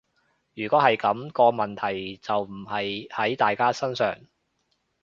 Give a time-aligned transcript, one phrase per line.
[0.55, 4.15] 如果係噉，個問題就唔係喺大家身上